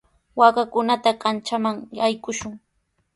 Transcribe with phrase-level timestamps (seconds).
[0.39, 2.53] Waakakunata kanchanman qaykushun.